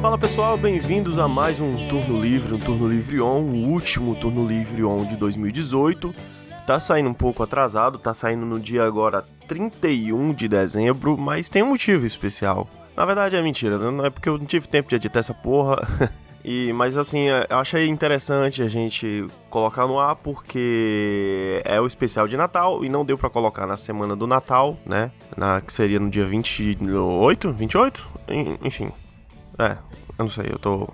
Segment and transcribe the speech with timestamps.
[0.00, 4.46] Fala pessoal, bem-vindos a mais um Turno Livre, um Turno Livre On, o último Turno
[4.46, 6.14] Livre On de 2018.
[6.66, 11.62] Tá saindo um pouco atrasado, tá saindo no dia agora 31 de dezembro, mas tem
[11.62, 12.68] um motivo especial.
[12.96, 15.76] Na verdade é mentira, não é porque eu não tive tempo de editar essa porra.
[16.44, 21.86] E, mas assim, é, eu achei interessante a gente colocar no ar porque é o
[21.86, 25.10] especial de Natal e não deu pra colocar na semana do Natal, né?
[25.36, 27.52] Na, que seria no dia 28?
[27.52, 28.08] 28?
[28.28, 28.90] En- Enfim.
[29.58, 29.76] É,
[30.18, 30.88] eu não sei, eu tô.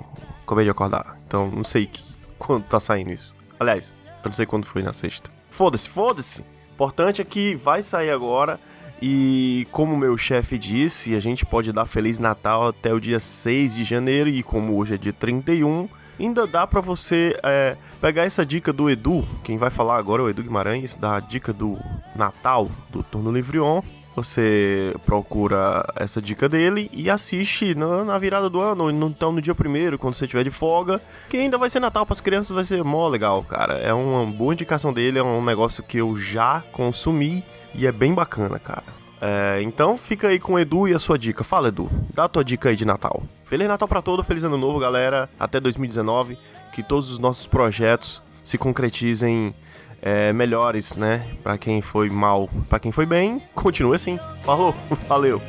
[0.44, 1.16] Acabei de acordar.
[1.26, 2.02] Então não sei que,
[2.38, 3.34] quando tá saindo isso.
[3.58, 5.30] Aliás, eu não sei quando foi na sexta.
[5.50, 6.44] Foda-se, foda-se!
[6.74, 8.58] Importante é que vai sair agora.
[9.00, 13.74] E como meu chefe disse, a gente pode dar Feliz Natal até o dia 6
[13.74, 14.28] de janeiro.
[14.28, 18.88] E como hoje é dia 31, ainda dá pra você é, pegar essa dica do
[18.88, 19.26] Edu.
[19.42, 21.78] Quem vai falar agora é o Edu Guimarães, da dica do
[22.16, 23.82] Natal do Turno Livre On.
[24.16, 29.42] Você procura essa dica dele e assiste na, na virada do ano, ou então no
[29.42, 31.00] dia primeiro, quando você tiver de folga.
[31.28, 33.74] Que ainda vai ser Natal para as crianças, vai ser mó legal, cara.
[33.74, 38.14] É uma boa indicação dele, é um negócio que eu já consumi e é bem
[38.14, 38.84] bacana, cara.
[39.20, 41.42] É, então fica aí com o Edu e a sua dica.
[41.42, 43.22] Fala, Edu, dá a tua dica aí de Natal.
[43.46, 45.28] Feliz Natal para todo, feliz ano novo, galera.
[45.40, 46.38] Até 2019,
[46.72, 49.54] que todos os nossos projetos se concretizem
[50.04, 51.24] é, melhores, né?
[51.42, 54.20] Pra quem foi mal, pra quem foi bem, continue assim.
[54.44, 54.74] Falou,
[55.08, 55.40] valeu.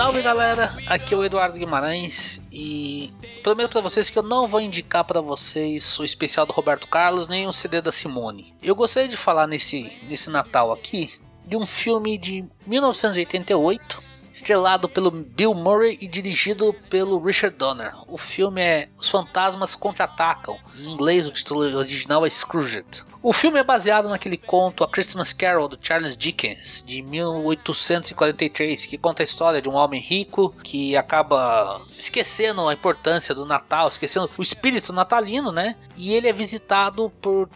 [0.00, 3.12] Salve galera, aqui é o Eduardo Guimarães e
[3.42, 7.28] prometo pra vocês que eu não vou indicar pra vocês o especial do Roberto Carlos
[7.28, 8.54] nem o CD da Simone.
[8.62, 11.12] Eu gostaria de falar nesse, nesse Natal aqui
[11.44, 13.98] de um filme de 1988
[14.40, 17.92] estrelado pelo Bill Murray e dirigido pelo Richard Donner.
[18.08, 20.58] O filme é Os Fantasmas Contra-Atacam.
[20.76, 23.04] Em inglês, o título original é Scrooged.
[23.22, 28.96] O filme é baseado naquele conto A Christmas Carol do Charles Dickens, de 1843, que
[28.96, 34.30] conta a história de um homem rico que acaba esquecendo a importância do Natal, esquecendo
[34.38, 35.76] o espírito natalino, né?
[35.96, 37.48] E ele é visitado por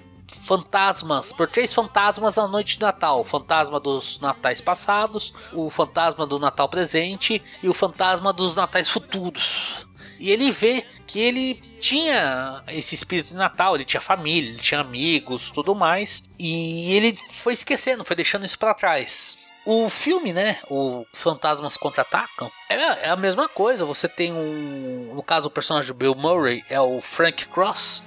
[0.45, 6.27] fantasmas, por três fantasmas na noite de Natal: o fantasma dos natais passados, o fantasma
[6.27, 9.87] do Natal presente e o fantasma dos natais futuros.
[10.19, 14.81] E ele vê que ele tinha esse espírito de Natal, ele tinha família, ele tinha
[14.81, 19.39] amigos, tudo mais, e ele foi esquecendo, foi deixando isso para trás.
[19.67, 20.59] O filme, né?
[20.69, 23.87] O Fantasmas Contra-Atacam é, é a mesma coisa.
[23.87, 25.15] Você tem um.
[25.15, 28.03] No caso, o personagem do Bill Murray é o Frank Cross,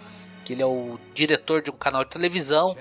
[0.48, 2.74] que ele é o diretor de um canal de televisão,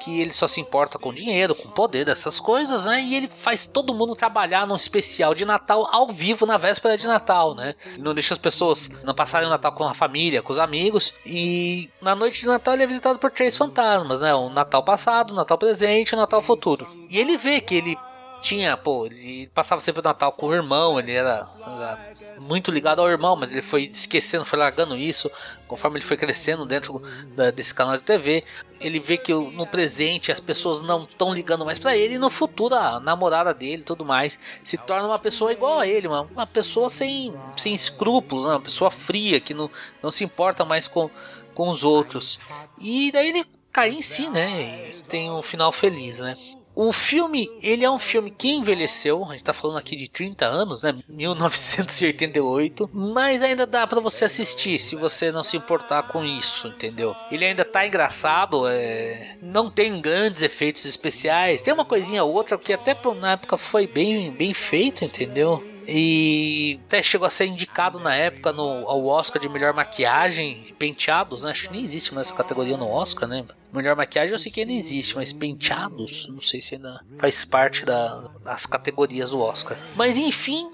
[0.00, 3.00] que ele só se importa com dinheiro, com poder, dessas coisas, né?
[3.00, 7.06] E ele faz todo mundo trabalhar num especial de Natal ao vivo na véspera de
[7.06, 7.74] Natal, né?
[7.94, 11.14] Ele não deixa as pessoas não passarem o Natal com a família, com os amigos.
[11.24, 14.34] E na noite de Natal ele é visitado por três fantasmas, né?
[14.34, 16.86] O Natal passado, o Natal presente e o Natal futuro.
[17.08, 17.98] E ele vê que ele
[18.42, 23.00] tinha, pô, ele passava sempre o Natal com o irmão, ele era, era muito ligado
[23.00, 25.30] ao irmão, mas ele foi esquecendo, foi largando isso,
[25.66, 27.00] conforme ele foi crescendo dentro
[27.34, 28.44] da- desse canal de TV.
[28.80, 32.28] Ele vê que no presente as pessoas não estão ligando mais pra ele, e no
[32.30, 36.46] futuro a namorada dele tudo mais se torna uma pessoa igual a ele, uma, uma
[36.46, 38.52] pessoa sem, sem escrúpulos, né?
[38.52, 39.70] uma pessoa fria, que não,
[40.02, 41.10] não se importa mais com,
[41.54, 42.38] com os outros.
[42.78, 44.90] E daí ele cai em si, né?
[44.90, 46.34] E tem um final feliz, né?
[46.76, 50.44] O filme, ele é um filme que envelheceu, a gente tá falando aqui de 30
[50.44, 50.94] anos, né?
[51.08, 57.16] 1988, mas ainda dá pra você assistir se você não se importar com isso, entendeu?
[57.32, 59.38] Ele ainda tá engraçado, é...
[59.40, 63.86] não tem grandes efeitos especiais, tem uma coisinha ou outra que até na época foi
[63.86, 65.64] bem, bem feito, entendeu?
[65.88, 71.44] E até chegou a ser indicado na época no, ao Oscar de melhor maquiagem penteados,
[71.44, 71.50] né?
[71.50, 73.44] Acho que nem existe mais essa categoria no Oscar, né?
[73.72, 77.84] Melhor maquiagem eu sei que ainda existe, mas penteados, não sei se ainda faz parte
[77.84, 79.78] da- das categorias do Oscar.
[79.94, 80.70] Mas enfim,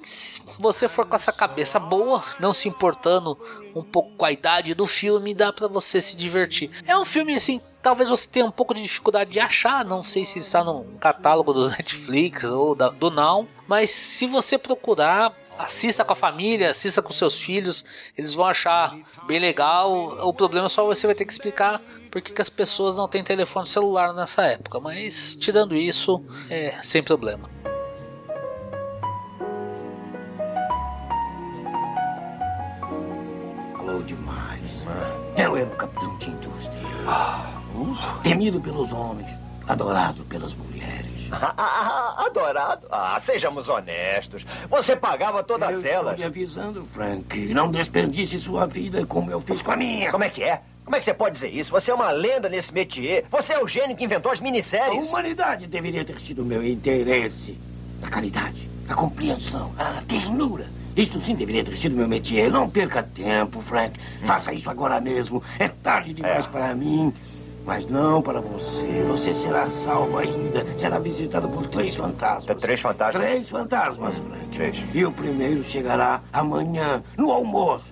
[0.63, 3.39] você for com essa cabeça boa, não se importando
[3.75, 6.71] um pouco com a idade do filme, dá pra você se divertir.
[6.87, 10.25] É um filme assim, talvez você tenha um pouco de dificuldade de achar, não sei
[10.25, 16.05] se está no catálogo do Netflix ou da- do Now, mas se você procurar, assista
[16.05, 17.85] com a família, assista com seus filhos,
[18.17, 19.93] eles vão achar bem legal.
[20.27, 21.81] O problema é só você vai ter que explicar
[22.11, 26.79] por que, que as pessoas não têm telefone celular nessa época, mas tirando isso, é
[26.83, 27.51] sem problema.
[35.37, 36.83] Eu era o capitão de indústria.
[38.23, 39.31] Temido pelos homens,
[39.67, 41.29] adorado pelas mulheres.
[41.33, 42.87] Ah, ah, ah, adorado.
[42.91, 44.45] Ah, sejamos honestos.
[44.69, 46.19] Você pagava todas eu estou elas.
[46.19, 47.39] lhe avisando, Frank.
[47.55, 50.11] Não desperdice sua vida como eu fiz com a minha.
[50.11, 50.61] Como é que é?
[50.85, 51.71] Como é que você pode dizer isso?
[51.71, 53.25] Você é uma lenda nesse métier.
[53.31, 55.09] Você é o gênio que inventou as A minisséries.
[55.09, 57.59] humanidade deveria ter sido meu interesse.
[58.03, 60.67] A caridade, a compreensão, a ternura.
[60.97, 62.51] Isto sim deveria ter sido meu métier.
[62.51, 63.99] Não perca tempo, Frank.
[64.27, 65.43] Faça isso agora mesmo.
[65.59, 66.49] É tarde demais É.
[66.49, 67.13] para mim.
[67.65, 69.05] Mas não para você.
[69.07, 70.67] Você será salvo ainda.
[70.77, 72.57] Será visitado por três fantasmas.
[72.61, 73.25] Três fantasmas?
[73.25, 74.49] Três fantasmas, Frank.
[74.57, 74.77] Três.
[74.93, 77.85] E o primeiro chegará amanhã, no almoço.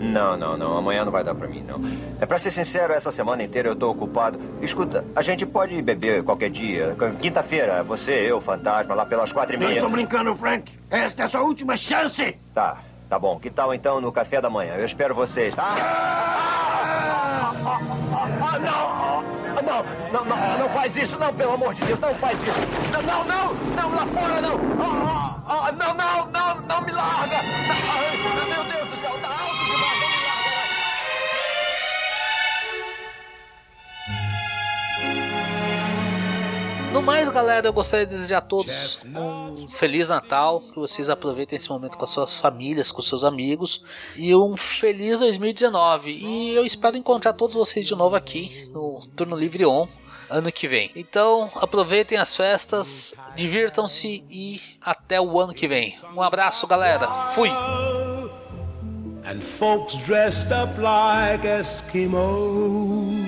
[0.00, 0.78] Não, não, não.
[0.78, 1.80] Amanhã não vai dar pra mim, não.
[2.20, 4.38] É pra ser sincero, essa semana inteira eu tô ocupado.
[4.62, 6.94] Escuta, a gente pode beber qualquer dia.
[7.20, 9.78] Quinta-feira, você, eu, fantasma, lá pelas quatro e Não meia.
[9.78, 10.72] estou brincando, Frank.
[10.88, 12.36] Esta é a sua última chance.
[12.54, 12.76] Tá,
[13.08, 13.40] tá bom.
[13.40, 14.74] Que tal então no café da manhã?
[14.76, 15.64] Eu espero vocês, tá?
[15.64, 17.52] Ah,
[18.60, 18.78] não!
[19.58, 22.52] Ah, Não, não, não, não faz isso, não, pelo amor de Deus, não faz isso.
[22.92, 24.54] Não, não, não, não, lá fora não.
[24.80, 27.36] Ah, ah, ah, não, não, não, não me larga.
[28.48, 28.96] Meu Deus do
[37.08, 41.70] mais, galera, eu gostaria de desejar a todos um feliz Natal, que vocês aproveitem esse
[41.70, 43.82] momento com as suas famílias, com seus amigos
[44.14, 46.10] e um feliz 2019.
[46.10, 49.88] E eu espero encontrar todos vocês de novo aqui no Turno Livre On
[50.28, 50.90] ano que vem.
[50.94, 55.96] Então, aproveitem as festas, divirtam-se e até o ano que vem.
[56.14, 57.08] Um abraço, galera.
[57.32, 57.50] Fui.
[59.28, 63.27] and folks dressed up like Eskimos.